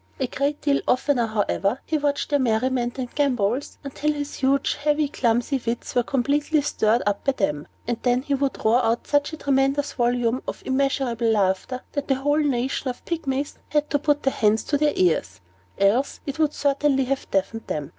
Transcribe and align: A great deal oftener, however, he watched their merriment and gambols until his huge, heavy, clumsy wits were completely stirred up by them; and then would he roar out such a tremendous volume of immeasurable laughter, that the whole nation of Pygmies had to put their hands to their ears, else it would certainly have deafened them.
A 0.19 0.25
great 0.25 0.59
deal 0.61 0.81
oftener, 0.87 1.27
however, 1.27 1.79
he 1.85 1.99
watched 1.99 2.31
their 2.31 2.39
merriment 2.39 2.97
and 2.97 3.13
gambols 3.13 3.77
until 3.83 4.11
his 4.13 4.33
huge, 4.37 4.73
heavy, 4.77 5.07
clumsy 5.07 5.61
wits 5.63 5.93
were 5.93 6.01
completely 6.01 6.63
stirred 6.63 7.03
up 7.05 7.23
by 7.23 7.33
them; 7.33 7.67
and 7.87 8.01
then 8.01 8.25
would 8.27 8.57
he 8.57 8.63
roar 8.63 8.83
out 8.83 9.05
such 9.05 9.31
a 9.31 9.37
tremendous 9.37 9.93
volume 9.93 10.41
of 10.47 10.63
immeasurable 10.65 11.27
laughter, 11.27 11.81
that 11.91 12.07
the 12.07 12.15
whole 12.15 12.39
nation 12.41 12.89
of 12.89 13.05
Pygmies 13.05 13.57
had 13.69 13.91
to 13.91 13.99
put 13.99 14.23
their 14.23 14.33
hands 14.33 14.63
to 14.63 14.77
their 14.79 14.93
ears, 14.95 15.39
else 15.77 16.19
it 16.25 16.39
would 16.39 16.53
certainly 16.55 17.05
have 17.05 17.29
deafened 17.29 17.67
them. 17.67 17.89